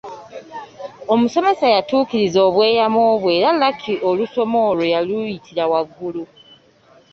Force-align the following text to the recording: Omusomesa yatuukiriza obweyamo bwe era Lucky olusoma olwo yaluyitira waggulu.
Omusomesa 1.13 1.65
yatuukiriza 1.75 2.39
obweyamo 2.49 3.01
bwe 3.21 3.31
era 3.37 3.49
Lucky 3.61 3.93
olusoma 4.09 4.57
olwo 4.69 4.85
yaluyitira 4.93 5.63
waggulu. 5.71 6.23